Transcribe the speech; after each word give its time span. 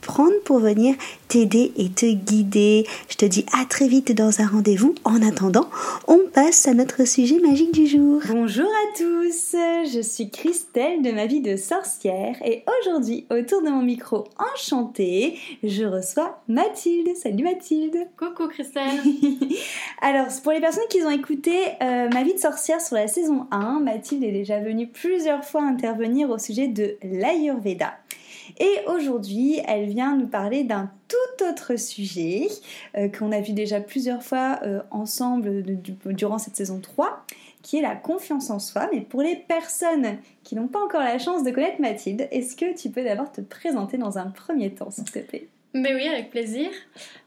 prendre 0.00 0.38
pour 0.44 0.58
venir 0.58 0.94
t'aider 1.28 1.72
et 1.76 1.88
te 1.88 2.06
guider. 2.06 2.86
Je 3.08 3.16
te 3.16 3.24
dis 3.24 3.46
à 3.58 3.64
très 3.64 3.88
vite 3.88 4.12
dans 4.12 4.40
un 4.40 4.46
rendez-vous. 4.46 4.94
En 5.04 5.22
attendant, 5.22 5.68
on 6.08 6.20
passe 6.32 6.66
à 6.66 6.74
notre 6.74 7.06
sujet 7.06 7.38
magique 7.38 7.72
du 7.72 7.86
jour. 7.86 8.20
Bonjour 8.28 8.66
à 8.66 8.98
tous, 8.98 9.56
je 9.92 10.00
suis 10.02 10.30
Christelle 10.30 11.02
de 11.02 11.12
ma 11.12 11.26
vie 11.26 11.40
de 11.40 11.56
sorcière 11.56 12.36
et 12.44 12.64
aujourd'hui, 12.80 13.26
autour 13.30 13.62
de 13.62 13.68
mon 13.68 13.82
micro 13.82 14.24
enchanté, 14.38 15.38
je 15.62 15.84
reçois 15.84 16.40
Mathilde. 16.48 17.16
Salut 17.16 17.44
Mathilde. 17.44 17.96
Coucou 18.16 18.48
Christelle. 18.48 19.00
Alors, 20.02 20.26
pour 20.42 20.52
les 20.52 20.60
personnes 20.60 20.84
qui 20.90 21.02
ont 21.02 21.10
écouté 21.10 21.52
euh, 21.82 22.08
ma 22.12 22.22
vie 22.22 22.34
de 22.34 22.38
sorcière 22.38 22.80
sur 22.80 22.96
la 22.96 23.08
saison 23.08 23.46
1, 23.50 23.80
Mathilde 23.80 24.24
est 24.24 24.32
déjà 24.32 24.58
venue 24.60 24.88
plusieurs 24.88 25.44
fois 25.44 25.62
intervenir 25.62 26.30
au 26.30 26.38
sujet 26.38 26.68
de 26.68 26.96
l'Ayurveda. 27.02 27.94
Et 28.60 28.80
aujourd'hui, 28.86 29.58
elle 29.66 29.86
vient 29.86 30.14
nous 30.16 30.26
parler 30.26 30.64
d'un 30.64 30.90
tout 31.08 31.44
autre 31.44 31.76
sujet 31.76 32.46
euh, 32.94 33.08
qu'on 33.08 33.32
a 33.32 33.40
vu 33.40 33.54
déjà 33.54 33.80
plusieurs 33.80 34.22
fois 34.22 34.60
euh, 34.62 34.82
ensemble 34.90 35.64
durant 36.04 36.36
cette 36.36 36.56
saison 36.56 36.78
3, 36.78 37.24
qui 37.62 37.78
est 37.78 37.82
la 37.82 37.96
confiance 37.96 38.50
en 38.50 38.58
soi. 38.58 38.90
Mais 38.92 39.00
pour 39.00 39.22
les 39.22 39.34
personnes 39.34 40.18
qui 40.44 40.56
n'ont 40.56 40.68
pas 40.68 40.84
encore 40.84 41.00
la 41.00 41.18
chance 41.18 41.42
de 41.42 41.50
connaître 41.50 41.80
Mathilde, 41.80 42.28
est-ce 42.30 42.54
que 42.54 42.76
tu 42.78 42.90
peux 42.90 43.02
d'abord 43.02 43.32
te 43.32 43.40
présenter 43.40 43.96
dans 43.96 44.18
un 44.18 44.26
premier 44.26 44.70
temps, 44.74 44.90
s'il 44.90 45.04
te 45.04 45.20
plaît? 45.20 45.48
Ben 45.72 45.94
oui, 45.94 46.06
avec 46.06 46.28
plaisir. 46.28 46.68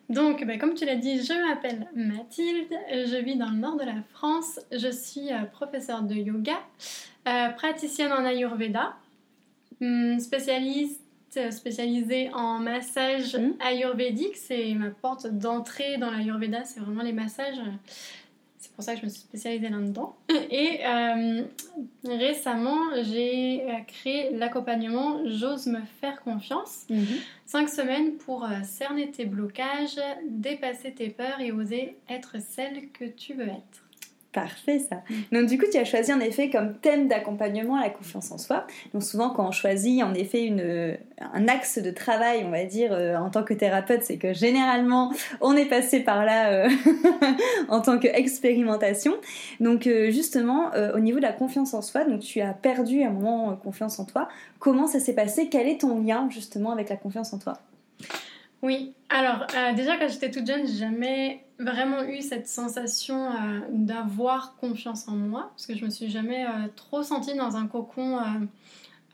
Donc, 0.10 0.46
ben, 0.46 0.60
comme 0.60 0.76
tu 0.76 0.86
l'as 0.86 0.98
dit, 0.98 1.24
je 1.24 1.34
m'appelle 1.48 1.88
Mathilde, 1.96 2.74
je 2.92 3.24
vis 3.24 3.38
dans 3.38 3.50
le 3.50 3.58
nord 3.58 3.78
de 3.78 3.86
la 3.86 4.04
France, 4.14 4.60
je 4.72 4.92
suis 4.92 5.32
euh, 5.32 5.46
professeure 5.52 6.04
de 6.04 6.14
yoga, 6.14 6.60
praticienne 7.56 8.12
en 8.12 8.24
Ayurveda, 8.24 8.94
hum, 9.82 10.20
spécialiste 10.20 11.03
spécialisée 11.52 12.30
en 12.34 12.60
massage 12.60 13.36
mmh. 13.36 13.54
ayurvédique. 13.62 14.38
C'est 14.38 14.74
ma 14.74 14.90
porte 14.90 15.28
d'entrée 15.28 15.98
dans 15.98 16.12
l'ayurveda, 16.12 16.64
c'est 16.64 16.80
vraiment 16.80 17.04
les 17.04 17.14
massages. 17.14 17.62
C'est 18.64 18.72
pour 18.72 18.84
ça 18.86 18.94
que 18.94 19.02
je 19.02 19.06
me 19.06 19.10
suis 19.10 19.20
spécialisée 19.20 19.68
là-dedans. 19.68 20.16
Et 20.50 20.80
euh, 20.86 21.44
récemment, 22.06 22.80
j'ai 23.04 23.62
euh, 23.64 23.74
créé 23.86 24.32
l'accompagnement 24.32 25.20
J'ose 25.26 25.68
me 25.68 25.82
faire 26.00 26.22
confiance. 26.22 26.86
Mmh. 26.90 27.04
Cinq 27.46 27.68
semaines 27.68 28.14
pour 28.14 28.46
euh, 28.46 28.48
cerner 28.64 29.12
tes 29.12 29.26
blocages, 29.26 30.00
dépasser 30.30 30.94
tes 30.94 31.10
peurs 31.10 31.42
et 31.42 31.52
oser 31.52 31.98
être 32.10 32.38
celle 32.42 32.90
que 32.92 33.04
tu 33.04 33.34
veux 33.34 33.50
être. 33.50 33.84
Parfait 34.34 34.80
ça. 34.80 34.96
Mm. 35.10 35.38
Donc 35.38 35.46
du 35.48 35.60
coup, 35.60 35.66
tu 35.72 35.78
as 35.78 35.86
choisi 35.86 36.12
en 36.12 36.20
effet 36.20 36.50
comme 36.50 36.74
thème 36.74 37.08
d'accompagnement 37.08 37.80
la 37.80 37.90
confiance 37.90 38.32
en 38.32 38.40
soi. 38.40 38.66
Donc 38.94 39.04
souvent 39.04 39.30
quand 39.30 39.48
on 39.48 39.52
choisit 39.52 40.02
en 40.04 40.14
effet 40.16 40.44
une, 40.44 40.98
un 41.20 41.48
axe 41.48 41.78
de 41.78 41.92
travail, 41.92 42.44
on 42.44 42.50
va 42.50 42.66
dire, 42.66 42.92
euh, 42.94 43.16
en 43.16 43.30
tant 43.30 43.44
que 43.44 43.54
thérapeute, 43.54 44.02
c'est 44.02 44.18
que 44.18 44.34
généralement 44.34 45.14
on 45.40 45.56
est 45.56 45.68
passé 45.68 46.00
par 46.00 46.26
là 46.26 46.52
euh, 46.52 46.70
en 47.70 47.82
tant 47.82 48.00
qu'expérimentation. 48.00 49.14
Donc 49.60 49.86
euh, 49.86 50.10
justement, 50.10 50.72
au 50.96 51.00
niveau 51.00 51.18
de 51.18 51.24
la 51.24 51.34
confiance 51.34 51.76
en 51.76 51.84
soi, 51.84 52.04
donc 52.04 52.22
tu 52.22 52.42
as 52.42 52.54
perdu 52.54 53.04
un 53.04 53.12
moment 53.12 53.56
confiance 53.56 54.00
en 54.00 54.06
toi. 54.06 54.28
Comment 54.58 54.88
ça 54.88 55.00
s'est 55.00 55.14
passé? 55.14 55.48
Quel 55.50 55.68
est 55.68 55.82
ton 55.82 56.02
lien 56.02 56.28
justement 56.32 56.72
avec 56.72 56.90
la 56.90 56.96
confiance 56.96 57.34
en 57.34 57.38
toi? 57.38 57.60
Oui, 58.64 58.94
alors 59.10 59.46
déjà 59.76 59.98
quand 59.98 60.08
j'étais 60.08 60.32
toute 60.32 60.48
jeune, 60.48 60.66
j'ai 60.66 60.78
jamais 60.78 61.44
vraiment 61.60 62.04
eu 62.04 62.22
cette 62.22 62.48
sensation 62.48 63.26
euh, 63.26 63.60
d'avoir 63.70 64.56
confiance 64.56 65.08
en 65.08 65.14
moi, 65.14 65.52
parce 65.52 65.66
que 65.66 65.76
je 65.76 65.86
me 65.86 65.90
suis 65.90 66.10
jamais 66.10 66.46
euh, 66.46 66.68
trop 66.76 67.04
sentie 67.04 67.36
dans 67.36 67.56
un 67.56 67.68
cocon 67.68 68.20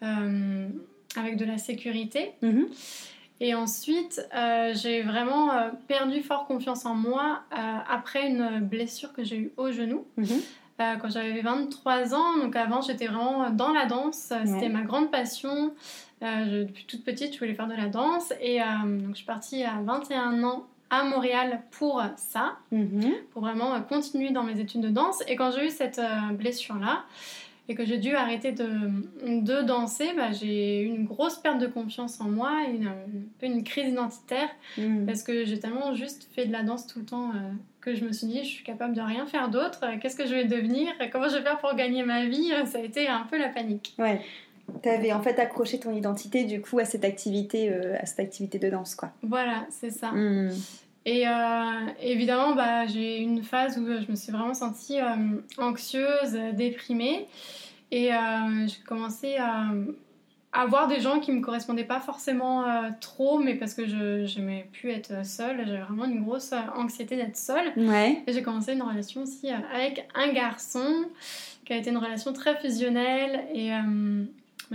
euh, 0.03 0.67
avec 1.15 1.37
de 1.37 1.45
la 1.45 1.57
sécurité. 1.57 2.33
Mhm. 2.41 2.67
Et 3.41 3.55
ensuite, 3.55 4.21
j'ai 4.73 5.01
vraiment 5.01 5.71
perdu 5.87 6.21
fort 6.21 6.45
confiance 6.45 6.85
en 6.85 6.93
moi 6.93 7.43
après 7.89 8.27
une 8.27 8.59
blessure 8.59 9.13
que 9.13 9.23
j'ai 9.23 9.37
eue 9.37 9.51
au 9.55 9.71
genou. 9.71 10.05
Mhm. 10.17 10.41
quand 10.77 11.09
j'avais 11.09 11.39
23 11.39 12.13
ans, 12.13 12.37
donc 12.37 12.57
avant 12.57 12.81
j'étais 12.81 13.07
vraiment 13.07 13.49
dans 13.49 13.71
la 13.71 13.85
danse, 13.85 14.33
c'était 14.43 14.67
ma 14.67 14.81
grande 14.81 15.09
passion. 15.09 15.73
Depuis 16.21 16.85
toute 16.85 17.03
petite, 17.03 17.33
je 17.33 17.39
voulais 17.39 17.53
faire 17.53 17.67
de 17.67 17.75
la 17.75 17.87
danse 17.87 18.33
et 18.41 18.59
donc 18.59 19.11
je 19.11 19.15
suis 19.15 19.25
partie 19.25 19.63
à 19.63 19.81
21 19.81 20.43
ans 20.43 20.65
à 20.89 21.03
Montréal 21.03 21.61
pour 21.71 22.01
ça, 22.17 22.57
mhm. 22.71 23.13
pour 23.31 23.41
vraiment 23.41 23.79
continuer 23.81 24.31
dans 24.31 24.43
mes 24.43 24.59
études 24.59 24.81
de 24.81 24.89
danse. 24.89 25.21
Et 25.27 25.35
quand 25.35 25.51
j'ai 25.51 25.67
eu 25.67 25.69
cette 25.69 25.99
euh, 25.99 26.33
blessure-là, 26.33 27.03
et 27.67 27.75
que 27.75 27.85
j'ai 27.85 27.99
dû 27.99 28.15
arrêter 28.15 28.51
de, 28.51 28.67
de 29.23 29.61
danser, 29.61 30.09
bah, 30.17 30.31
j'ai 30.31 30.81
eu 30.81 30.85
une 30.87 31.05
grosse 31.05 31.37
perte 31.37 31.59
de 31.59 31.67
confiance 31.67 32.19
en 32.19 32.27
moi, 32.27 32.63
une, 32.67 32.91
une 33.43 33.63
crise 33.63 33.89
identitaire, 33.89 34.49
mhm. 34.75 35.05
parce 35.05 35.21
que 35.21 35.45
j'ai 35.45 35.59
tellement 35.59 35.93
juste 35.93 36.27
fait 36.33 36.47
de 36.47 36.51
la 36.51 36.63
danse 36.63 36.87
tout 36.87 36.97
le 36.97 37.05
temps 37.05 37.29
euh, 37.29 37.51
que 37.79 37.93
je 37.93 38.03
me 38.03 38.11
suis 38.11 38.25
dit, 38.25 38.39
je 38.39 38.49
suis 38.49 38.63
capable 38.63 38.95
de 38.95 39.01
rien 39.01 39.27
faire 39.27 39.49
d'autre, 39.49 39.85
qu'est-ce 40.01 40.15
que 40.15 40.25
je 40.25 40.33
vais 40.33 40.45
devenir, 40.45 40.91
comment 41.11 41.29
je 41.29 41.35
vais 41.35 41.43
faire 41.43 41.59
pour 41.59 41.75
gagner 41.75 42.01
ma 42.01 42.25
vie, 42.25 42.51
ça 42.65 42.79
a 42.79 42.81
été 42.81 43.07
un 43.07 43.27
peu 43.29 43.37
la 43.37 43.49
panique. 43.49 43.93
Ouais. 43.99 44.19
Tu 44.81 44.89
avais 44.89 45.13
en 45.13 45.21
fait 45.21 45.39
accroché 45.39 45.79
ton 45.79 45.95
identité 45.95 46.43
du 46.43 46.61
coup 46.61 46.79
à 46.79 46.85
cette 46.85 47.05
activité, 47.05 47.71
euh, 47.71 47.95
à 47.99 48.05
cette 48.05 48.19
activité 48.19 48.59
de 48.59 48.69
danse 48.69 48.95
quoi. 48.95 49.11
Voilà, 49.23 49.65
c'est 49.69 49.91
ça. 49.91 50.11
Hmm. 50.11 50.51
Et 51.05 51.27
euh, 51.27 51.31
évidemment, 52.01 52.55
bah, 52.55 52.85
j'ai 52.85 53.19
eu 53.19 53.23
une 53.23 53.43
phase 53.43 53.77
où 53.77 53.85
je 53.85 54.11
me 54.11 54.15
suis 54.15 54.31
vraiment 54.31 54.53
sentie 54.53 54.99
euh, 54.99 55.15
anxieuse, 55.57 56.37
déprimée. 56.53 57.27
Et 57.91 58.11
j'ai 58.67 58.81
commencé 58.85 59.37
à, 59.37 59.71
avoir 60.51 60.87
des 60.87 60.99
gens 60.99 61.19
qui 61.19 61.31
me 61.31 61.41
correspondaient 61.41 61.85
pas 61.85 61.99
forcément 61.99 62.65
trop, 63.01 63.39
mais 63.39 63.55
parce 63.55 63.73
que 63.73 63.87
je 63.87 64.37
n'aimais 64.37 64.67
plus 64.71 64.91
être 64.91 65.25
seule. 65.25 65.65
J'avais 65.65 65.81
vraiment 65.81 66.05
une 66.05 66.21
grosse 66.21 66.53
anxiété 66.75 67.15
d'être 67.15 67.37
seule. 67.37 67.71
Ouais. 67.77 68.21
Et 68.27 68.33
j'ai 68.33 68.43
commencé 68.43 68.73
une 68.73 68.83
relation 68.83 69.23
aussi 69.23 69.49
avec 69.49 70.07
un 70.13 70.31
garçon 70.33 71.05
qui 71.65 71.73
a 71.73 71.77
été 71.77 71.89
une 71.89 71.97
relation 71.97 72.31
très 72.31 72.55
fusionnelle. 72.57 73.45
Et 73.55 73.71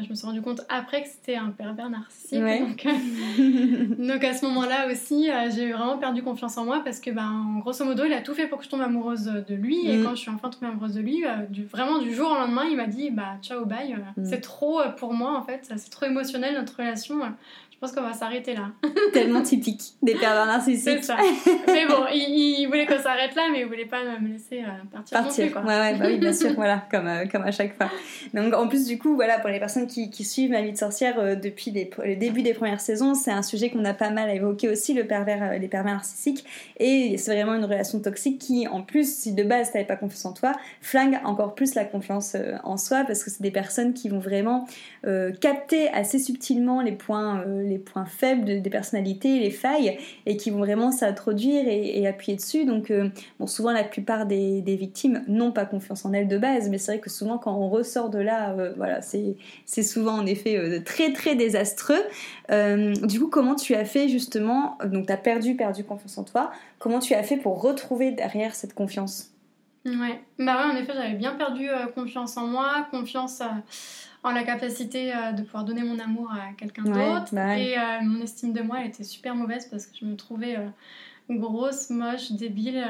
je 0.02 0.08
me 0.08 0.14
suis 0.14 0.26
rendu 0.26 0.42
compte 0.42 0.62
après 0.68 1.02
que 1.02 1.08
c'était 1.08 1.36
un 1.36 1.50
pervers 1.50 1.88
narcissique. 1.88 2.40
Donc, 2.40 2.86
euh, 2.86 3.86
donc, 3.98 4.24
à 4.24 4.34
ce 4.34 4.44
moment-là 4.46 4.90
aussi, 4.90 5.30
euh, 5.30 5.50
j'ai 5.54 5.72
vraiment 5.72 5.98
perdu 5.98 6.22
confiance 6.22 6.58
en 6.58 6.64
moi 6.64 6.82
parce 6.84 6.98
que, 6.98 7.10
ben, 7.10 7.58
grosso 7.60 7.84
modo, 7.84 8.04
il 8.04 8.12
a 8.12 8.20
tout 8.20 8.34
fait 8.34 8.48
pour 8.48 8.58
que 8.58 8.64
je 8.64 8.70
tombe 8.70 8.80
amoureuse 8.80 9.24
de 9.24 9.54
lui. 9.54 9.88
Et 9.88 9.96
mm. 9.96 10.04
quand 10.04 10.10
je 10.10 10.20
suis 10.20 10.30
enfin 10.30 10.48
tombée 10.50 10.66
amoureuse 10.66 10.94
de 10.94 11.00
lui, 11.00 11.24
euh, 11.24 11.46
du, 11.48 11.64
vraiment 11.64 11.98
du 11.98 12.12
jour 12.12 12.30
au 12.30 12.34
lendemain, 12.34 12.64
il 12.68 12.76
m'a 12.76 12.86
dit 12.86 13.10
bah, 13.10 13.36
ciao, 13.40 13.64
bye. 13.64 13.96
Mm. 14.16 14.24
C'est 14.24 14.40
trop 14.40 14.80
pour 14.96 15.12
moi 15.12 15.38
en 15.38 15.42
fait, 15.42 15.60
c'est 15.76 15.90
trop 15.90 16.06
émotionnel 16.06 16.54
notre 16.54 16.76
relation 16.76 17.20
pense 17.84 17.94
qu'on 17.94 18.06
va 18.06 18.14
s'arrêter 18.14 18.54
là. 18.54 18.70
Tellement 19.12 19.42
typique 19.42 19.82
des 20.02 20.14
pervers 20.14 20.46
narcissiques. 20.46 21.02
C'est 21.02 21.02
ça. 21.02 21.16
Mais 21.66 21.86
bon, 21.86 22.04
il, 22.12 22.66
voulait 22.66 22.86
qu'on 22.86 22.98
s'arrête 22.98 23.34
là, 23.34 23.48
mais 23.52 23.60
il 23.60 23.66
voulait 23.66 23.84
pas 23.84 24.02
me 24.18 24.28
laisser 24.28 24.62
partir. 24.90 25.18
Partir, 25.18 25.44
non 25.44 25.50
plus, 25.50 25.52
quoi. 25.52 25.62
Ouais, 25.62 25.80
ouais, 25.80 25.98
bah 25.98 26.04
oui, 26.08 26.18
bien 26.18 26.32
sûr, 26.32 26.52
voilà, 26.56 26.82
comme, 26.90 27.06
euh, 27.06 27.26
comme 27.26 27.42
à 27.42 27.50
chaque 27.50 27.76
fois. 27.76 27.90
Donc, 28.32 28.54
en 28.54 28.68
plus, 28.68 28.86
du 28.86 28.98
coup, 28.98 29.14
voilà, 29.14 29.38
pour 29.38 29.50
les 29.50 29.58
personnes 29.58 29.83
qui, 29.86 30.24
suivent 30.24 30.50
ma 30.50 30.62
vie 30.62 30.72
de 30.72 30.76
sorcière 30.76 31.18
euh, 31.18 31.34
depuis 31.34 31.70
le 31.70 32.16
début 32.16 32.42
des 32.42 32.54
premières 32.54 32.80
saisons, 32.80 33.14
c'est 33.14 33.30
un 33.30 33.42
sujet 33.42 33.70
qu'on 33.70 33.84
a 33.84 33.94
pas 33.94 34.10
mal 34.10 34.30
évoqué 34.30 34.68
aussi, 34.68 34.94
le 34.94 35.06
pervers, 35.06 35.58
les 35.58 35.68
pervers 35.68 35.94
narcissiques. 35.94 36.44
Et 36.78 37.16
c'est 37.18 37.34
vraiment 37.34 37.54
une 37.54 37.64
relation 37.64 38.00
toxique 38.00 38.38
qui, 38.38 38.66
en 38.68 38.82
plus, 38.82 39.12
si 39.14 39.32
de 39.32 39.42
base 39.42 39.72
t'avais 39.72 39.84
pas 39.84 39.96
confiance 39.96 40.24
en 40.24 40.32
toi, 40.32 40.52
flingue 40.80 41.18
encore 41.24 41.54
plus 41.54 41.74
la 41.74 41.84
confiance 41.84 42.36
en 42.64 42.76
soi 42.76 43.04
parce 43.04 43.22
que 43.22 43.30
c'est 43.30 43.42
des 43.42 43.50
personnes 43.50 43.94
qui 43.94 44.08
vont 44.08 44.18
vraiment 44.18 44.66
capter 45.40 45.88
assez 45.88 46.18
subtilement 46.18 46.80
les 46.80 46.92
points, 46.92 47.44
les 47.46 47.78
points 47.78 48.06
faibles 48.06 48.62
des 48.62 48.70
personnalités, 48.70 49.40
les 49.40 49.50
failles, 49.50 49.98
et 50.26 50.36
qui 50.36 50.50
vont 50.50 50.58
vraiment 50.58 50.90
s'introduire 50.90 51.64
et, 51.66 52.06
appuyer 52.06 52.36
dessus. 52.36 52.64
Donc, 52.64 52.90
euh, 52.90 53.08
bon, 53.38 53.46
souvent, 53.46 53.72
la 53.72 53.84
plupart 53.84 54.26
des, 54.26 54.62
victimes 54.74 55.22
n'ont 55.28 55.52
pas 55.52 55.66
confiance 55.66 56.04
en 56.04 56.12
elles 56.12 56.28
de 56.28 56.38
base, 56.38 56.68
mais 56.68 56.78
c'est 56.78 56.92
vrai 56.92 57.00
que 57.00 57.10
souvent, 57.10 57.38
quand 57.38 57.54
on 57.54 57.68
ressort 57.68 58.10
de 58.10 58.18
là, 58.18 58.52
euh, 58.52 58.72
voilà, 58.76 59.00
c'est 59.02 59.36
souvent 59.82 60.14
en 60.14 60.26
effet 60.26 60.82
très, 60.84 61.12
très 61.12 61.34
désastreux. 61.34 62.02
du 62.48 63.20
coup, 63.20 63.28
comment 63.28 63.54
tu 63.54 63.74
as 63.74 63.84
fait 63.84 64.08
justement, 64.08 64.78
donc 64.84 65.06
tu 65.06 65.12
as 65.12 65.16
perdu, 65.16 65.56
perdu 65.56 65.84
confiance 65.84 66.16
en 66.18 66.24
toi, 66.24 66.50
comment 66.78 67.00
tu 67.00 67.14
as 67.14 67.22
fait 67.22 67.36
pour 67.36 67.60
retrouver 67.60 68.12
derrière 68.12 68.54
cette 68.54 68.74
confiance? 68.74 69.30
Ouais, 69.84 70.20
bah 70.38 70.56
ouais, 70.56 70.72
en 70.72 70.76
effet, 70.76 70.92
j'avais 70.94 71.14
bien 71.14 71.34
perdu 71.34 71.68
confiance 71.94 72.36
en 72.36 72.46
moi, 72.46 72.86
confiance 72.90 73.42
en 74.24 74.32
la 74.32 74.42
capacité 74.42 75.14
euh, 75.14 75.32
de 75.32 75.42
pouvoir 75.42 75.64
donner 75.64 75.82
mon 75.82 75.98
amour 75.98 76.32
à 76.32 76.54
quelqu'un 76.54 76.82
d'autre. 76.82 77.28
Bah 77.32 77.58
et 77.58 77.78
euh, 77.78 78.00
mon 78.02 78.22
estime 78.22 78.52
de 78.52 78.62
moi 78.62 78.78
elle 78.80 78.88
était 78.88 79.04
super 79.04 79.36
mauvaise 79.36 79.68
parce 79.70 79.86
que 79.86 79.96
je 80.00 80.06
me 80.06 80.16
trouvais 80.16 80.56
euh, 80.56 80.66
grosse, 81.28 81.90
moche, 81.90 82.32
débile, 82.32 82.84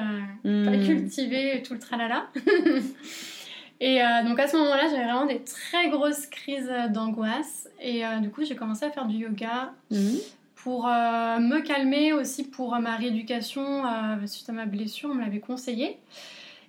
pas 0.44 0.48
hmm. 0.48 0.84
cultivée, 0.86 1.62
tout 1.66 1.74
le 1.74 1.80
tralala. 1.80 2.28
et 3.86 4.00
donc 4.24 4.38
à 4.40 4.48
ce 4.48 4.56
moment-là, 4.56 4.88
j'avais 4.90 5.04
vraiment 5.04 5.26
des 5.26 5.42
très 5.42 5.90
grosses 5.90 6.26
crises 6.26 6.70
d'angoisse. 6.90 7.68
Et 7.82 8.02
du 8.22 8.30
coup, 8.30 8.44
j'ai 8.44 8.56
commencé 8.56 8.84
à 8.84 8.90
faire 8.90 9.06
du 9.06 9.16
yoga. 9.16 9.72
Hmm. 9.90 10.16
Pour 10.54 10.86
me 10.86 11.60
calmer 11.60 12.14
aussi 12.14 12.44
pour 12.44 12.74
ma 12.78 12.96
rééducation 12.96 13.82
suite 14.26 14.48
à 14.48 14.52
ma 14.52 14.64
blessure, 14.64 15.10
on 15.10 15.14
me 15.14 15.20
l'avait 15.20 15.40
conseillé. 15.40 15.98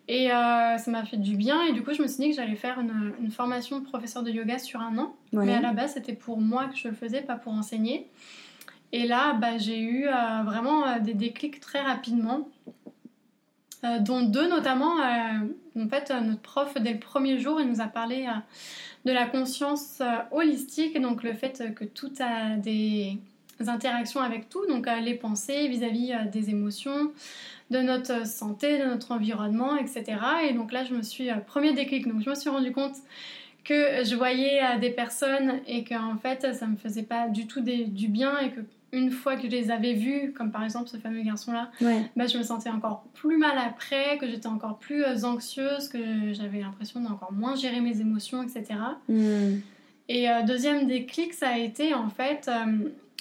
Et 0.08 0.32
euh, 0.32 0.78
ça 0.78 0.92
m'a 0.92 1.04
fait 1.04 1.18
du 1.18 1.36
bien. 1.36 1.64
Et 1.64 1.74
du 1.74 1.84
coup, 1.84 1.94
je 1.94 2.02
me 2.02 2.08
suis 2.08 2.24
dit 2.24 2.30
que 2.30 2.36
j'allais 2.36 2.56
faire 2.56 2.80
une, 2.80 3.32
formation 3.32 3.80
de 3.80 3.86
professeur 3.86 4.24
de 4.24 4.30
yoga 4.30 4.60
sur 4.60 4.82
un 4.82 4.98
an. 4.98 5.16
Mais 5.34 5.54
à 5.54 5.62
la 5.62 5.74
base, 5.74 5.94
c'était 5.94 6.14
pour 6.14 6.40
moi 6.40 6.68
que 6.68 6.78
je 6.78 6.88
le 6.88 6.94
faisais, 6.94 7.22
pas 7.22 7.36
pour 7.36 7.54
enseigner. 7.54 8.08
Et 8.92 9.08
là, 9.08 9.34
bah, 9.34 9.58
j'ai 9.58 9.80
eu 9.80 10.08
euh, 10.08 10.44
vraiment 10.46 10.86
euh, 10.86 11.00
des 11.00 11.14
déclics 11.14 11.60
très 11.60 11.82
rapidement. 11.82 12.48
Dont 14.02 14.22
deux 14.22 14.48
notamment. 14.50 14.96
en 14.98 15.88
fait, 15.90 16.12
notre 16.24 16.42
prof, 16.42 16.74
dès 16.80 16.94
le 16.94 17.00
premier 17.00 17.40
jour, 17.40 17.62
il 17.62 17.68
nous 17.68 17.82
a 17.82 17.88
parlé 17.88 18.28
de 19.06 19.12
la 19.12 19.26
conscience 19.26 20.02
holistique. 20.32 21.00
Donc, 21.00 21.24
le 21.24 21.34
fait 21.34 21.74
que 21.76 21.86
tout 21.86 22.12
a 22.20 22.56
des 22.56 23.18
interactions 23.68 24.22
avec 24.22 24.50
tout. 24.50 24.66
Donc, 24.68 24.88
les 25.04 25.16
pensées 25.16 25.68
vis-à-vis 25.68 26.12
-vis, 26.12 26.30
des 26.30 26.50
émotions 26.50 27.12
de 27.72 27.80
notre 27.80 28.28
santé, 28.28 28.78
de 28.78 28.86
notre 28.86 29.12
environnement, 29.12 29.76
etc. 29.78 30.18
Et 30.48 30.54
donc 30.54 30.72
là, 30.72 30.84
je 30.84 30.94
me 30.94 31.02
suis, 31.02 31.30
euh, 31.30 31.36
premier 31.36 31.74
déclic, 31.74 32.06
je 32.06 32.30
me 32.30 32.36
suis 32.36 32.50
rendu 32.50 32.72
compte 32.72 32.96
que 33.64 34.04
je 34.04 34.16
voyais 34.16 34.62
euh, 34.64 34.80
des 34.80 34.92
personnes 34.92 35.60
et 35.68 35.84
qu'en 35.84 36.18
fait, 36.18 36.54
ça 36.54 36.68
me 36.68 36.78
faisait 36.78 37.04
pas 37.04 37.28
du 37.28 37.48
tout 37.48 37.62
du 37.62 38.08
bien 38.08 38.38
et 38.40 38.52
que 38.52 38.62
une 38.96 39.12
fois 39.12 39.36
que 39.36 39.44
je 39.44 39.48
les 39.48 39.72
avais 39.72 39.94
vus, 39.94 40.34
comme 40.34 40.52
par 40.52 40.64
exemple 40.64 40.88
ce 40.88 40.98
fameux 40.98 41.22
garçon-là, 41.22 41.70
bah, 42.16 42.28
je 42.28 42.38
me 42.38 42.44
sentais 42.44 42.70
encore 42.70 43.04
plus 43.14 43.38
mal 43.38 43.58
après, 43.58 44.18
que 44.18 44.28
j'étais 44.28 44.48
encore 44.48 44.80
plus 44.80 45.04
euh, 45.04 45.24
anxieuse, 45.24 45.90
que 45.90 46.34
j'avais 46.34 46.62
l'impression 46.62 47.02
d'encore 47.02 47.34
moins 47.34 47.56
gérer 47.56 47.82
mes 47.82 48.00
émotions, 48.00 48.42
etc. 48.44 48.80
Et 50.08 50.28
hmm. 50.28 50.46
deuxième 50.46 50.88
déclic, 50.88 51.34
ça 51.34 51.50
a 51.50 51.58
été 51.58 51.94
en 51.94 52.10
fait 52.10 52.50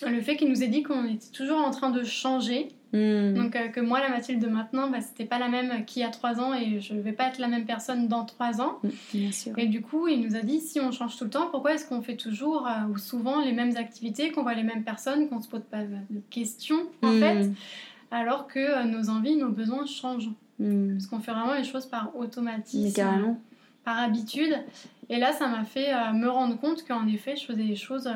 le 0.02 0.20
fait 0.20 0.36
qu'il 0.36 0.48
nous 0.48 0.62
ait 0.62 0.68
dit 0.68 0.82
qu'on 0.82 1.04
était 1.06 1.30
toujours 1.32 1.58
en 1.58 1.70
train 1.70 1.90
de 1.90 2.02
changer 2.02 2.68
Hmm. 2.94 3.34
Donc 3.34 3.56
euh, 3.56 3.68
que 3.68 3.80
moi, 3.80 3.98
la 3.98 4.08
Mathilde 4.08 4.40
de 4.40 4.46
maintenant, 4.46 4.88
bah, 4.88 5.00
c'était 5.00 5.24
pas 5.24 5.40
la 5.40 5.48
même 5.48 5.84
qu'il 5.84 6.02
y 6.02 6.04
a 6.04 6.10
trois 6.10 6.38
ans 6.38 6.54
et 6.54 6.80
je 6.80 6.94
vais 6.94 7.12
pas 7.12 7.26
être 7.26 7.38
la 7.38 7.48
même 7.48 7.64
personne 7.64 8.06
dans 8.06 8.24
trois 8.24 8.60
ans. 8.60 8.78
Hmm, 8.84 8.90
bien 9.12 9.32
sûr. 9.32 9.58
Et 9.58 9.66
du 9.66 9.82
coup, 9.82 10.06
il 10.06 10.20
nous 10.20 10.36
a 10.36 10.40
dit 10.42 10.60
si 10.60 10.78
on 10.78 10.92
change 10.92 11.16
tout 11.16 11.24
le 11.24 11.30
temps, 11.30 11.48
pourquoi 11.50 11.74
est-ce 11.74 11.88
qu'on 11.88 12.02
fait 12.02 12.16
toujours 12.16 12.68
euh, 12.68 12.86
ou 12.92 12.96
souvent 12.96 13.44
les 13.44 13.50
mêmes 13.50 13.76
activités, 13.76 14.30
qu'on 14.30 14.44
voit 14.44 14.54
les 14.54 14.62
mêmes 14.62 14.84
personnes, 14.84 15.28
qu'on 15.28 15.40
se 15.40 15.48
pose 15.48 15.64
pas 15.68 15.82
de 15.82 16.20
questions 16.30 16.86
en 17.02 17.10
hmm. 17.10 17.20
fait, 17.20 17.50
alors 18.12 18.46
que 18.46 18.60
euh, 18.60 18.84
nos 18.84 19.10
envies, 19.10 19.34
nos 19.34 19.50
besoins 19.50 19.86
changent. 19.86 20.30
Parce 20.56 21.08
qu'on 21.08 21.18
fait 21.18 21.32
vraiment 21.32 21.54
les 21.54 21.64
choses 21.64 21.86
par 21.86 22.16
automatisme, 22.16 23.36
par 23.84 23.98
habitude. 23.98 24.54
Et 25.08 25.18
là, 25.18 25.32
ça 25.32 25.48
m'a 25.48 25.64
fait 25.64 25.92
me 26.12 26.28
rendre 26.28 26.56
compte 26.60 26.86
qu'en 26.86 27.08
effet, 27.08 27.34
je 27.34 27.44
faisais 27.44 27.64
les 27.64 27.74
choses 27.74 28.08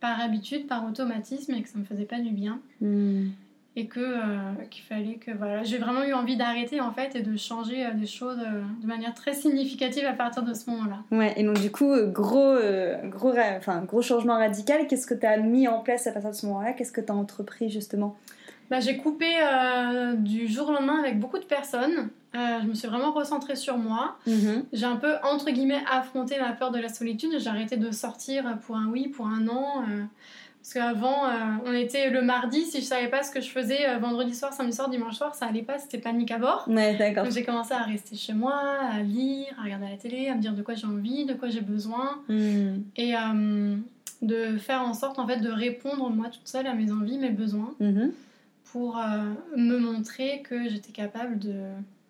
par 0.00 0.20
habitude, 0.20 0.66
par 0.66 0.84
automatisme 0.86 1.52
et 1.54 1.62
que 1.62 1.68
ça 1.68 1.78
me 1.78 1.84
faisait 1.84 2.04
pas 2.04 2.18
du 2.18 2.30
bien. 2.30 2.60
Et 3.76 3.86
que 3.86 4.00
euh, 4.00 4.64
qu'il 4.68 4.82
fallait 4.82 5.14
que 5.14 5.30
voilà 5.30 5.62
j'ai 5.62 5.78
vraiment 5.78 6.02
eu 6.02 6.12
envie 6.12 6.36
d'arrêter 6.36 6.80
en 6.80 6.90
fait 6.90 7.14
et 7.14 7.22
de 7.22 7.36
changer 7.36 7.86
euh, 7.86 7.92
des 7.92 8.06
choses 8.06 8.38
euh, 8.40 8.62
de 8.82 8.86
manière 8.86 9.14
très 9.14 9.32
significative 9.32 10.04
à 10.06 10.12
partir 10.12 10.42
de 10.42 10.52
ce 10.54 10.68
moment-là. 10.70 10.98
Ouais 11.12 11.32
et 11.36 11.44
donc 11.44 11.60
du 11.60 11.70
coup 11.70 11.94
gros 12.06 12.56
gros 13.04 13.32
enfin 13.56 13.82
gros 13.82 14.02
changement 14.02 14.34
radical 14.34 14.88
qu'est-ce 14.88 15.06
que 15.06 15.14
tu 15.14 15.24
as 15.24 15.36
mis 15.36 15.68
en 15.68 15.78
place 15.80 16.08
à 16.08 16.12
partir 16.12 16.30
de 16.30 16.36
ce 16.36 16.46
moment-là? 16.46 16.72
Qu'est-ce 16.72 16.92
que 16.92 17.00
tu 17.00 17.12
as 17.12 17.14
entrepris 17.14 17.70
justement? 17.70 18.16
Bah, 18.70 18.80
j'ai 18.80 18.96
coupé 18.96 19.26
du 20.18 20.46
jour 20.48 20.68
au 20.68 20.72
lendemain 20.72 20.98
avec 20.98 21.18
beaucoup 21.18 21.38
de 21.38 21.44
personnes. 21.44 22.08
je 22.34 22.66
me 22.66 22.74
suis 22.74 22.88
vraiment 22.88 23.12
recentrée 23.12 23.56
sur 23.56 23.76
moi. 23.76 24.16
Mm-hmm. 24.26 24.64
J'ai 24.72 24.86
un 24.86 24.96
peu, 24.96 25.14
entre 25.24 25.50
guillemets, 25.50 25.82
affronté 25.90 26.38
ma 26.38 26.52
peur 26.52 26.70
de 26.70 26.78
la 26.78 26.88
solitude. 26.88 27.32
J'ai 27.38 27.48
arrêté 27.48 27.76
de 27.76 27.90
sortir 27.90 28.58
pour 28.66 28.76
un 28.76 28.86
oui, 28.86 29.08
pour 29.08 29.26
un 29.26 29.40
non. 29.40 29.84
Parce 30.60 30.74
qu'avant, 30.74 31.24
euh, 31.24 31.30
on 31.64 31.72
était 31.72 32.10
le 32.10 32.20
mardi, 32.20 32.64
si 32.64 32.80
je 32.80 32.84
savais 32.84 33.08
pas 33.08 33.22
ce 33.22 33.30
que 33.30 33.40
je 33.40 33.48
faisais 33.48 33.88
euh, 33.88 33.98
vendredi 33.98 34.34
soir, 34.34 34.52
samedi 34.52 34.76
soir, 34.76 34.90
dimanche 34.90 35.16
soir, 35.16 35.34
ça 35.34 35.46
allait 35.46 35.62
pas, 35.62 35.78
c'était 35.78 35.98
panique 35.98 36.30
à 36.30 36.38
bord. 36.38 36.66
Ouais, 36.68 36.96
d'accord. 36.96 37.24
Donc 37.24 37.32
j'ai 37.32 37.44
commencé 37.44 37.72
à 37.72 37.82
rester 37.82 38.14
chez 38.14 38.34
moi, 38.34 38.60
à 38.92 39.00
lire, 39.00 39.48
à 39.58 39.64
regarder 39.64 39.86
la 39.88 39.96
télé, 39.96 40.28
à 40.28 40.34
me 40.34 40.40
dire 40.40 40.52
de 40.52 40.60
quoi 40.60 40.74
j'ai 40.74 40.86
envie, 40.86 41.24
de 41.24 41.32
quoi 41.32 41.48
j'ai 41.48 41.62
besoin. 41.62 42.20
Hmm. 42.28 42.82
Et 42.96 43.16
euh, 43.16 43.76
de 44.20 44.58
faire 44.58 44.82
en 44.82 44.92
sorte, 44.92 45.18
en 45.18 45.26
fait, 45.26 45.38
de 45.38 45.50
répondre 45.50 46.10
moi 46.10 46.26
toute 46.26 46.46
seule 46.46 46.66
à 46.66 46.74
mes 46.74 46.92
envies, 46.92 47.16
mes 47.16 47.30
besoins. 47.30 47.74
Mm-hmm. 47.80 48.10
Pour 48.72 49.00
me 49.56 49.78
montrer 49.78 50.42
que 50.42 50.68
j'étais 50.68 50.92
capable 50.92 51.38
de. 51.38 51.54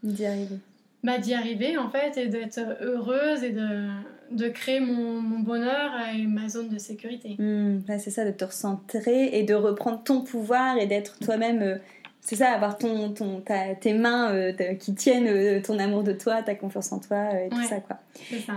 D'y 0.02 0.26
arriver. 0.26 0.56
Bah, 1.02 1.18
d'y 1.18 1.34
arriver, 1.34 1.78
en 1.78 1.90
fait, 1.90 2.16
et 2.18 2.28
d'être 2.28 2.60
heureuse 2.82 3.42
et 3.42 3.52
de 3.52 3.88
de 4.30 4.48
créer 4.48 4.80
mon, 4.80 5.40
bonheur 5.40 5.92
et 6.14 6.26
ma 6.26 6.48
zone 6.48 6.68
de 6.68 6.78
sécurité. 6.78 7.36
Hmm, 7.38 7.80
c'est 7.98 8.10
ça, 8.10 8.24
de 8.24 8.30
te 8.30 8.44
recentrer 8.44 9.38
et 9.38 9.42
de 9.42 9.54
reprendre 9.54 10.02
ton 10.02 10.22
pouvoir 10.22 10.78
et 10.78 10.86
d'être 10.86 11.18
toi-même. 11.18 11.80
Euh, 12.20 12.26
c'est 12.30 12.36
ça, 12.36 12.50
avoir 12.50 12.78
ton, 12.78 13.10
ton, 13.10 13.42
tes 13.80 13.94
mains 13.94 14.32
euh, 14.32 14.52
qui 14.74 14.94
tiennent 14.94 15.26
euh, 15.26 15.60
ton 15.62 15.78
amour 15.78 16.02
de 16.02 16.12
toi, 16.12 16.42
ta 16.42 16.54
confiance 16.54 16.92
en 16.92 16.98
toi 16.98 17.30
et 17.34 17.48
tout 17.48 17.62
ça. 17.64 17.80
quoi. 17.80 17.98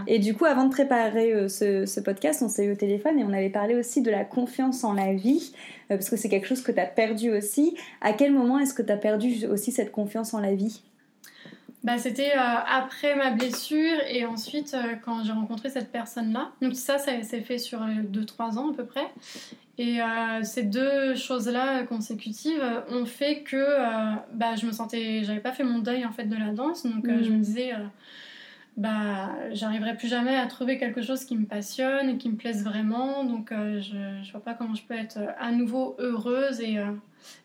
Et 0.07 0.19
du 0.19 0.33
coup, 0.33 0.45
avant 0.45 0.65
de 0.65 0.69
préparer 0.69 1.47
ce, 1.49 1.99
podcast, 1.99 2.41
on 2.43 2.49
s'est 2.49 2.65
eu 2.65 2.73
au 2.73 2.75
téléphone 2.75 3.19
et 3.19 3.23
on 3.23 3.33
avait 3.33 3.49
parlé 3.49 3.75
aussi 3.75 4.01
de 4.01 4.11
la 4.11 4.25
confiance 4.25 4.83
en 4.83 4.93
la 4.93 5.13
vie, 5.13 5.53
parce 5.89 6.09
que 6.09 6.17
c'est 6.17 6.29
quelque 6.29 6.47
chose 6.47 6.61
que 6.61 6.71
tu 6.71 6.79
as 6.79 6.85
perdu 6.85 7.31
aussi. 7.31 7.75
À 8.01 8.13
quel 8.13 8.31
moment 8.31 8.59
est-ce 8.59 8.73
que 8.73 8.81
tu 8.81 8.91
as 8.91 8.97
perdu 8.97 9.45
aussi 9.47 9.71
cette 9.71 9.91
confiance 9.91 10.33
en 10.33 10.39
la 10.39 10.53
vie? 10.53 10.81
Bah, 11.83 11.97
C'était 11.97 12.31
euh, 12.31 12.39
après 12.39 13.15
ma 13.15 13.31
blessure 13.31 13.99
et 14.07 14.25
ensuite 14.25 14.73
euh, 14.73 14.95
quand 15.03 15.23
j'ai 15.23 15.33
rencontré 15.33 15.69
cette 15.69 15.91
personne-là. 15.91 16.51
Donc 16.61 16.75
ça, 16.75 16.97
ça 16.97 17.21
s'est 17.23 17.41
fait 17.41 17.57
sur 17.57 17.79
2-3 17.79 18.57
ans 18.57 18.71
à 18.71 18.73
peu 18.73 18.85
près. 18.85 19.05
Et 19.77 20.01
euh, 20.01 20.43
ces 20.43 20.63
deux 20.63 21.15
choses-là 21.15 21.83
consécutives 21.83 22.63
ont 22.89 23.05
fait 23.05 23.41
que 23.41 23.65
bah, 24.33 24.55
je 24.55 24.65
me 24.65 24.71
sentais... 24.71 25.23
J'avais 25.23 25.39
pas 25.39 25.51
fait 25.51 25.63
mon 25.63 25.79
deuil 25.79 26.05
en 26.05 26.11
fait 26.11 26.25
de 26.25 26.35
la 26.35 26.51
danse. 26.51 26.85
Donc 26.85 27.05
je 27.07 27.29
me 27.29 27.37
mm. 27.37 27.41
disais... 27.41 27.71
bah, 28.77 29.31
j'arriverai 29.51 29.95
plus 29.95 30.07
jamais 30.07 30.35
à 30.35 30.47
trouver 30.47 30.77
quelque 30.77 31.01
chose 31.01 31.25
qui 31.25 31.35
me 31.37 31.45
passionne 31.45 32.09
et 32.09 32.17
qui 32.17 32.29
me 32.29 32.35
plaise 32.35 32.63
vraiment. 32.63 33.23
Donc, 33.23 33.51
je, 33.51 34.21
je 34.23 34.31
vois 34.31 34.41
pas 34.41 34.53
comment 34.53 34.75
je 34.75 34.83
peux 34.83 34.95
être 34.95 35.19
à 35.39 35.51
nouveau 35.51 35.95
heureuse 35.99 36.59
et, 36.59 36.77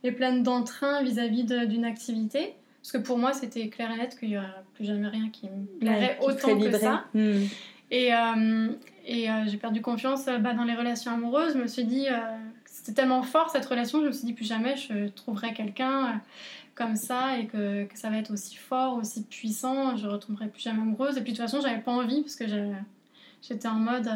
et 0.04 0.12
pleine 0.12 0.42
d'entrain 0.42 1.02
vis-à-vis 1.02 1.44
d'une 1.44 1.84
activité. 1.84 2.54
Parce 2.80 2.92
que 2.92 2.98
pour 2.98 3.18
moi, 3.18 3.32
c'était 3.32 3.68
clair 3.68 3.90
et 3.90 3.98
net 3.98 4.16
qu'il 4.18 4.30
n'y 4.30 4.38
aurait 4.38 4.46
plus 4.74 4.84
jamais 4.84 5.08
rien 5.08 5.28
qui 5.30 5.46
me 5.46 5.66
plairait 5.80 6.18
autant 6.22 6.58
que 6.58 6.72
ça. 6.72 7.04
Hmm. 7.12 7.42
Et, 7.90 8.14
euh, 8.14 8.68
et 9.08 9.30
euh, 9.30 9.46
j'ai 9.46 9.56
perdu 9.56 9.80
confiance 9.80 10.28
euh, 10.28 10.38
bah, 10.38 10.52
dans 10.52 10.64
les 10.64 10.74
relations 10.74 11.10
amoureuses. 11.10 11.54
Je 11.54 11.58
me 11.58 11.66
suis 11.66 11.84
dit, 11.84 12.06
c'était 12.66 12.92
tellement 12.92 13.22
fort 13.22 13.50
cette 13.50 13.64
relation, 13.64 14.02
je 14.02 14.06
me 14.06 14.12
suis 14.12 14.26
dit, 14.26 14.34
plus 14.34 14.44
jamais 14.46 14.76
je 14.76 15.08
trouverai 15.08 15.54
quelqu'un 15.54 16.20
comme 16.74 16.94
ça 16.94 17.38
et 17.38 17.46
que, 17.46 17.84
que, 17.84 17.98
ça 17.98 18.10
va 18.10 18.18
être 18.18 18.32
aussi 18.32 18.54
fort, 18.54 18.98
aussi 18.98 19.24
puissant. 19.24 19.96
Je 19.96 20.06
ne 20.06 20.12
retomberai 20.12 20.48
plus 20.48 20.62
jamais 20.62 20.82
amoureuse. 20.82 21.16
Et 21.16 21.22
puis 21.22 21.32
de 21.32 21.38
toute 21.38 21.44
façon, 21.44 21.60
j'avais 21.60 21.80
pas 21.80 21.90
envie 21.90 22.20
parce 22.20 22.36
que 22.36 22.44
j'étais 23.42 23.66
en 23.66 23.74
mode. 23.74 24.08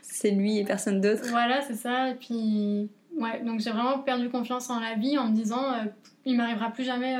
c'est 0.00 0.30
lui 0.30 0.58
et 0.58 0.64
personne 0.64 1.00
d'autre. 1.00 1.22
Voilà, 1.28 1.60
c'est 1.60 1.76
ça. 1.76 2.08
Et 2.08 2.14
puis, 2.14 2.88
ouais, 3.16 3.40
donc 3.44 3.60
j'ai 3.60 3.70
vraiment 3.70 3.98
perdu 3.98 4.30
confiance 4.30 4.70
en 4.70 4.80
la 4.80 4.94
vie 4.94 5.16
en 5.18 5.28
me 5.28 5.34
disant, 5.34 5.74
il 6.24 6.36
m'arrivera 6.36 6.70
plus 6.70 6.84
jamais 6.84 7.16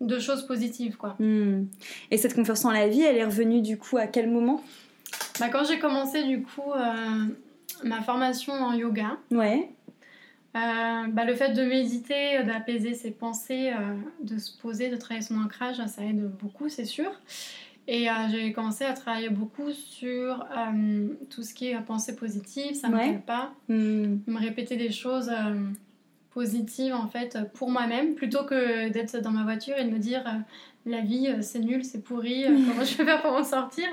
de 0.00 0.18
choses 0.18 0.46
positives, 0.46 0.96
quoi. 0.96 1.16
Hmm. 1.18 1.64
Et 2.10 2.18
cette 2.18 2.34
confiance 2.34 2.64
en 2.64 2.70
la 2.70 2.86
vie, 2.86 3.02
elle 3.02 3.16
est 3.16 3.24
revenue 3.24 3.62
du 3.62 3.78
coup 3.78 3.96
à 3.96 4.06
quel 4.06 4.30
moment? 4.30 4.62
Bah, 5.40 5.48
Quand 5.50 5.64
j'ai 5.64 5.78
commencé 5.78 6.24
du 6.24 6.42
coup 6.42 6.72
euh, 6.72 7.26
ma 7.82 8.00
formation 8.02 8.52
en 8.52 8.72
yoga. 8.72 9.18
Ouais. 9.30 9.70
Euh, 10.56 11.06
bah, 11.08 11.24
le 11.24 11.34
fait 11.34 11.52
de 11.52 11.64
méditer, 11.64 12.42
d'apaiser 12.44 12.94
ses 12.94 13.10
pensées, 13.10 13.72
euh, 13.72 13.96
de 14.22 14.38
se 14.38 14.56
poser, 14.56 14.88
de 14.88 14.96
travailler 14.96 15.26
son 15.26 15.40
ancrage, 15.40 15.76
ça 15.86 16.04
aide 16.04 16.30
beaucoup, 16.40 16.68
c'est 16.68 16.84
sûr. 16.84 17.10
Et 17.86 18.06
j'ai 18.30 18.50
commencé 18.54 18.82
à 18.84 18.94
travailler 18.94 19.28
beaucoup 19.28 19.70
sur 19.70 20.46
tout 21.28 21.42
ce 21.42 21.52
qui 21.52 21.66
est 21.66 21.78
pensée 21.82 22.16
positive, 22.16 22.74
ça 22.74 22.88
ne 22.88 22.94
me 22.94 23.18
pas. 23.18 23.52
Hmm. 23.68 24.20
Me 24.26 24.38
répéter 24.38 24.76
des 24.76 24.90
choses 24.90 25.30
positives 26.30 26.94
en 26.94 27.08
fait 27.08 27.38
pour 27.52 27.70
moi-même 27.70 28.14
plutôt 28.14 28.44
que 28.44 28.88
d'être 28.88 29.20
dans 29.20 29.32
ma 29.32 29.42
voiture 29.42 29.76
et 29.76 29.84
de 29.84 29.90
me 29.90 29.98
dire 29.98 30.24
la 30.86 31.00
vie 31.00 31.28
euh, 31.28 31.38
c'est 31.40 31.60
nul, 31.60 31.84
c'est 31.84 32.02
pourri, 32.02 32.44
euh, 32.44 32.48
comment 32.68 32.84
je 32.84 32.96
vais 32.96 33.04
faire 33.04 33.22
pour 33.22 33.32
m'en 33.32 33.44
sortir 33.44 33.86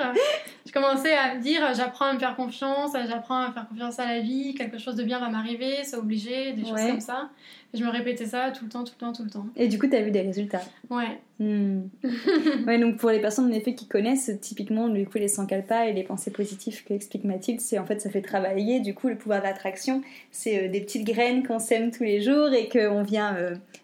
Je 0.65 0.71
commençais 0.71 1.13
à 1.13 1.35
me 1.35 1.41
dire 1.41 1.61
j'apprends 1.73 2.05
à 2.05 2.13
me 2.13 2.19
faire 2.19 2.35
confiance, 2.35 2.91
j'apprends 3.07 3.39
à 3.39 3.51
faire 3.51 3.67
confiance 3.67 3.99
à 3.99 4.05
la 4.05 4.19
vie, 4.19 4.53
quelque 4.53 4.77
chose 4.77 4.95
de 4.95 5.03
bien 5.03 5.19
va 5.19 5.29
m'arriver, 5.29 5.77
c'est 5.83 5.97
obligé, 5.97 6.53
des 6.53 6.63
choses 6.63 6.81
comme 6.81 6.99
ça. 6.99 7.29
Et 7.73 7.77
je 7.77 7.85
me 7.85 7.89
répétais 7.89 8.25
ça 8.25 8.51
tout 8.51 8.65
le 8.65 8.69
temps, 8.69 8.83
tout 8.83 8.93
le 8.99 9.05
temps, 9.05 9.13
tout 9.13 9.23
le 9.23 9.29
temps. 9.29 9.45
Et 9.55 9.69
du 9.69 9.79
coup, 9.79 9.87
tu 9.87 9.95
as 9.95 10.01
vu 10.01 10.11
des 10.11 10.21
résultats 10.21 10.61
Ouais. 10.89 11.19
Hmm. 11.39 11.83
ouais, 12.67 12.77
donc 12.77 12.97
pour 12.97 13.09
les 13.09 13.19
personnes 13.19 13.45
en 13.45 13.51
effet 13.51 13.73
qui 13.73 13.87
connaissent 13.87 14.29
typiquement 14.41 14.89
du 14.89 15.07
coup 15.07 15.17
les 15.17 15.27
sankalpas 15.27 15.85
et 15.85 15.93
les 15.93 16.03
pensées 16.03 16.29
positives 16.29 16.83
que 16.83 16.93
explique 16.93 17.23
Mathilde, 17.23 17.61
c'est 17.61 17.79
en 17.79 17.85
fait 17.85 17.99
ça 17.99 18.09
fait 18.09 18.21
travailler 18.21 18.79
du 18.79 18.93
coup 18.93 19.07
le 19.07 19.17
pouvoir 19.17 19.41
d'attraction, 19.41 20.03
c'est 20.31 20.65
euh, 20.65 20.69
des 20.69 20.81
petites 20.81 21.05
graines 21.05 21.47
qu'on 21.47 21.57
sème 21.57 21.89
tous 21.89 22.03
les 22.03 22.21
jours 22.21 22.53
et 22.53 22.69
qu'on 22.69 23.01
vient 23.01 23.35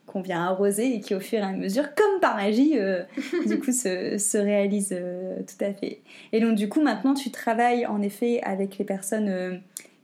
qu'on 0.07 0.21
vient 0.21 0.41
arroser 0.43 0.95
et 0.95 1.01
qui 1.01 1.13
au 1.13 1.19
fur 1.19 1.39
et 1.39 1.43
à 1.43 1.51
mesure, 1.51 1.93
comme 1.93 2.19
par 2.19 2.37
magie, 2.37 2.79
euh, 2.79 3.03
du 3.45 3.59
coup 3.59 3.71
se, 3.71 4.17
se 4.17 4.37
réalise 4.37 4.89
euh, 4.93 5.37
tout 5.41 5.63
à 5.63 5.73
fait. 5.73 6.01
Et 6.31 6.39
donc 6.39 6.55
du 6.55 6.69
coup 6.69 6.81
maintenant 6.81 7.13
tu 7.13 7.29
travailles 7.29 7.85
en 7.85 8.01
effet 8.01 8.41
avec 8.41 8.77
les 8.77 8.85
personnes 8.85 9.27
euh, 9.27 9.57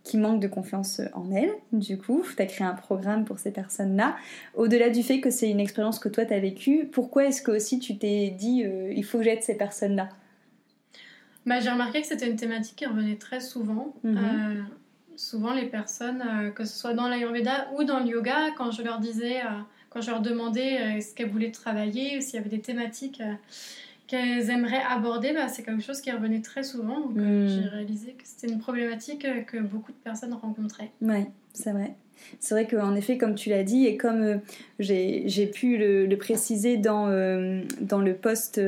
qui 0.04 0.18
manquent 0.18 0.42
de 0.42 0.50
confiance 0.50 1.02
en 1.14 1.32
elles. 1.32 1.54
Du 1.72 1.98
coup, 1.98 2.26
tu 2.36 2.42
as 2.42 2.46
créé 2.46 2.68
un 2.68 2.74
programme 2.74 3.24
pour 3.24 3.40
ces 3.40 3.52
personnes-là. 3.52 4.18
Au-delà 4.54 4.90
du 4.90 5.02
fait 5.02 5.22
que 5.22 5.30
c'est 5.30 5.50
une 5.50 5.62
expérience 5.62 5.98
que 5.98 6.10
toi 6.10 6.26
tu 6.26 6.34
as 6.34 6.40
vécue, 6.40 6.90
pourquoi 6.92 7.26
est-ce 7.26 7.42
que 7.42 7.52
aussi 7.52 7.80
tu 7.80 7.98
t'es 7.98 8.30
dit 8.30 8.66
il 8.92 9.04
faut 9.06 9.20
que 9.20 9.24
j'aide 9.24 9.42
ces 9.42 9.56
personnes-là? 9.56 10.10
Bah, 11.46 11.62
J'ai 11.62 11.70
remarqué 11.70 12.02
que 12.02 12.08
c'était 12.08 12.30
une 12.30 12.36
thématique 12.36 12.76
qui 12.76 12.86
revenait 12.86 13.16
très 13.16 13.40
souvent. 13.40 13.94
Mhm. 14.04 14.66
souvent 15.16 15.54
les 15.54 15.68
personnes, 15.68 16.52
que 16.54 16.66
ce 16.66 16.78
soit 16.78 16.94
dans 16.94 17.08
l'Ayurveda 17.08 17.70
ou 17.78 17.86
dans 17.86 18.00
le 18.00 18.08
yoga, 18.08 18.52
quand 18.58 18.72
je 18.72 18.82
leur 18.82 19.00
disais 19.00 19.40
quand 19.94 20.02
je 20.02 20.10
leur 20.10 20.22
demandais 20.22 20.80
euh, 20.80 21.02
ce 21.02 21.14
qu'elles 21.14 21.30
voulaient 21.30 21.52
travailler 21.52 22.18
ou 22.18 22.22
s'il 22.22 22.36
y 22.36 22.38
avait 22.38 22.50
des 22.50 22.60
thématiques 22.60 23.22
euh, 23.22 23.34
qu'elles 24.08 24.50
aimeraient 24.50 24.82
aborder, 24.90 25.34
bah, 25.34 25.48
c'est 25.48 25.64
quelque 25.64 25.84
chose 25.84 26.02
qui 26.02 26.12
revenait 26.12 26.42
très 26.42 26.64
souvent. 26.64 27.00
Donc 27.00 27.18
euh, 27.18 27.46
hmm. 27.46 27.50
j'ai 27.50 27.70
réalisé 27.70 28.12
que 28.14 28.24
c'était 28.24 28.52
une 28.52 28.60
problématique 28.60 29.26
que 29.46 29.58
beaucoup 29.60 29.92
de 29.92 29.98
personnes 30.04 30.34
rencontraient. 30.34 30.92
Oui, 31.02 31.26
c'est 31.54 31.72
vrai. 31.72 31.94
C'est 32.40 32.56
vrai 32.56 32.68
qu'en 32.68 32.96
effet, 32.96 33.18
comme 33.18 33.36
tu 33.36 33.50
l'as 33.50 33.64
dit, 33.64 33.86
et 33.86 33.98
comme 33.98 34.40
j'ai 34.80 35.52
pu 35.54 35.78
le, 35.78 36.16
préciser 36.16 36.78
dans, 36.78 37.08
dans 37.82 38.00
le 38.00 38.14
post 38.14 38.62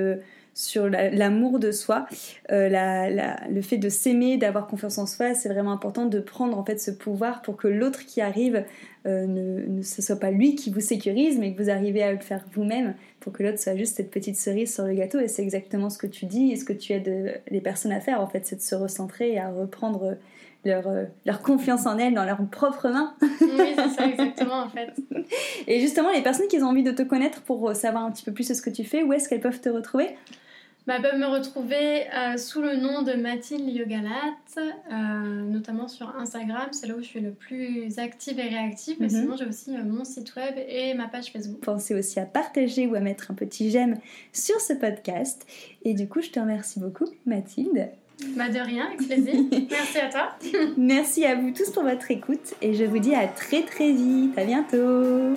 sur 0.55 0.87
l'amour 0.87 1.59
de 1.59 1.71
soi, 1.71 2.07
le 2.49 3.61
fait 3.61 3.77
de 3.77 3.89
s'aimer, 3.89 4.37
d'avoir 4.37 4.67
confiance 4.67 4.97
en 4.97 5.05
soi, 5.05 5.35
c'est 5.35 5.49
vraiment 5.49 5.73
important 5.73 6.05
de 6.05 6.19
prendre 6.19 6.57
en 6.57 6.63
fait 6.63 6.79
ce 6.79 6.91
pouvoir 6.91 7.41
pour 7.41 7.57
que 7.57 7.67
l'autre 7.67 8.05
qui 8.05 8.21
arrive 8.21 8.63
euh, 9.05 9.27
ne, 9.27 9.83
ce 9.83 10.01
soit 10.01 10.15
pas 10.15 10.31
lui 10.31 10.55
qui 10.55 10.71
vous 10.71 10.79
sécurise, 10.79 11.37
mais 11.37 11.53
que 11.53 11.61
vous 11.61 11.69
arrivez 11.69 12.01
à 12.01 12.11
le 12.11 12.17
faire 12.17 12.43
vous-même 12.53 12.95
pour 13.19 13.33
que 13.33 13.43
l'autre 13.43 13.59
soit 13.59 13.75
juste 13.75 13.97
cette 13.97 14.09
petite 14.09 14.35
cerise 14.35 14.73
sur 14.73 14.85
le 14.85 14.93
gâteau. 14.93 15.19
Et 15.19 15.27
c'est 15.27 15.43
exactement 15.43 15.91
ce 15.91 15.99
que 15.99 16.07
tu 16.07 16.25
dis 16.25 16.51
et 16.51 16.55
ce 16.55 16.65
que 16.65 16.73
tu 16.73 16.91
aides 16.93 17.41
les 17.49 17.61
personnes 17.61 17.91
à 17.91 17.99
faire, 17.99 18.19
en 18.19 18.27
fait, 18.27 18.45
c'est 18.45 18.55
de 18.55 18.61
se 18.61 18.73
recentrer 18.73 19.33
et 19.33 19.39
à 19.39 19.51
reprendre 19.51 20.15
leur, 20.63 20.87
euh, 20.87 21.03
leur, 21.27 21.43
confiance 21.43 21.85
en 21.85 21.99
elles 21.99 22.15
dans 22.15 22.25
leurs 22.25 22.43
propres 22.47 22.89
mains. 22.89 23.13
oui, 23.21 23.75
c'est 23.75 23.89
ça, 23.89 24.07
exactement, 24.07 24.63
en 24.63 24.69
fait. 24.69 24.89
Et 25.67 25.79
justement, 25.79 26.11
les 26.11 26.23
personnes 26.23 26.47
qui 26.47 26.57
ont 26.57 26.67
envie 26.67 26.81
de 26.81 26.91
te 26.91 27.03
connaître 27.03 27.43
pour 27.43 27.75
savoir 27.75 28.05
un 28.05 28.11
petit 28.11 28.23
peu 28.23 28.31
plus 28.31 28.51
ce 28.51 28.61
que 28.61 28.71
tu 28.71 28.83
fais, 28.83 29.03
où 29.03 29.13
est-ce 29.13 29.29
qu'elles 29.29 29.41
peuvent 29.41 29.61
te 29.61 29.69
retrouver? 29.69 30.15
Bah, 30.87 30.99
peuvent 31.01 31.17
me 31.17 31.25
retrouver 31.25 32.03
euh, 32.13 32.37
sous 32.37 32.61
le 32.61 32.75
nom 32.75 33.01
de 33.01 33.13
Mathilde 33.13 33.67
Yogalat, 33.67 34.35
euh, 34.57 35.41
notamment 35.41 35.87
sur 35.87 36.15
Instagram, 36.15 36.67
c'est 36.71 36.87
là 36.87 36.95
où 36.95 37.01
je 37.01 37.07
suis 37.07 37.21
le 37.21 37.31
plus 37.31 37.97
active 37.97 38.39
et 38.39 38.49
réactive. 38.49 38.97
Mais 38.99 39.07
mhm. 39.07 39.21
sinon, 39.21 39.35
j'ai 39.35 39.45
aussi 39.45 39.75
euh, 39.75 39.83
mon 39.83 40.03
site 40.03 40.35
web 40.35 40.55
et 40.67 40.93
ma 40.93 41.07
page 41.07 41.31
Facebook. 41.31 41.59
Pensez 41.61 41.95
aussi 41.95 42.19
à 42.19 42.25
partager 42.25 42.85
ou 42.85 42.93
à 42.95 42.99
mettre 42.99 43.31
un 43.31 43.33
petit 43.33 43.71
j'aime 43.71 43.97
sur 44.31 44.59
ce 44.61 44.73
podcast. 44.73 45.45
Et 45.83 45.95
du 45.95 46.07
coup, 46.07 46.21
je 46.21 46.29
te 46.29 46.39
remercie 46.39 46.79
beaucoup, 46.79 47.07
Mathilde. 47.25 47.89
Bah 48.37 48.47
de 48.47 48.59
rien, 48.59 48.85
avec 48.85 49.07
plaisir. 49.07 49.33
Merci 49.69 49.97
à 49.97 50.09
toi. 50.09 50.37
Merci 50.77 51.25
à 51.25 51.35
vous 51.35 51.51
tous 51.51 51.69
pour 51.71 51.83
votre 51.83 52.09
écoute 52.11 52.53
et 52.61 52.73
je 52.73 52.85
vous 52.85 52.99
dis 52.99 53.13
à 53.13 53.27
très 53.27 53.63
très 53.63 53.91
vite. 53.91 54.37
À 54.37 54.45
bientôt. 54.45 55.35